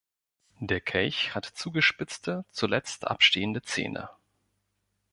Der 0.59 0.81
Kelch 0.81 1.35
hat 1.35 1.45
zugespitzte, 1.45 2.43
zuletzt 2.49 3.05
abstehende 3.05 3.61
Zähne. 3.61 4.09